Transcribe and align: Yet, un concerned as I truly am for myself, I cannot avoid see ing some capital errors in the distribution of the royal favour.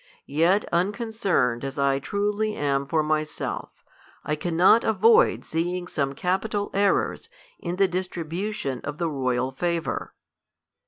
Yet, 0.25 0.65
un 0.73 0.91
concerned 0.91 1.63
as 1.63 1.77
I 1.77 1.99
truly 1.99 2.55
am 2.55 2.87
for 2.87 3.03
myself, 3.03 3.69
I 4.23 4.35
cannot 4.35 4.83
avoid 4.83 5.45
see 5.45 5.77
ing 5.77 5.85
some 5.87 6.13
capital 6.13 6.71
errors 6.73 7.29
in 7.59 7.75
the 7.75 7.87
distribution 7.87 8.81
of 8.83 8.97
the 8.97 9.11
royal 9.11 9.51
favour. 9.51 10.15